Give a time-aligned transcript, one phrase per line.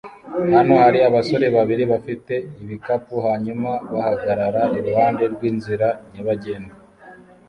[0.55, 6.75] Hano hari abasore babiri bafite ibikapu hanyuma bahagarara iruhande rw'inzira nyabagendwa